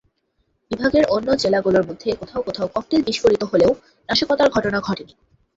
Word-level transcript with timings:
বিভাগের 0.71 1.05
অন্য 1.09 1.27
জেলাগুলোর 1.35 1.87
মধ্যে 1.89 2.09
কোথাও 2.21 2.41
কোথাও 2.41 2.67
ককটেল 2.67 3.01
বিস্ফোরিত 3.07 3.43
হলেও 3.43 3.71
নাশকতার 4.09 4.49
ঘটনা 4.49 4.77
ঘটেনি। 4.79 5.13